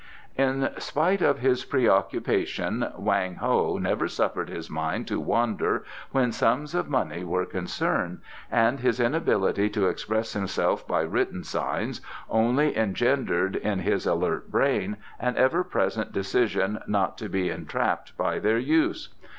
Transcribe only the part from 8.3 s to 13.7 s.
and his inability to express himself by written signs only engendered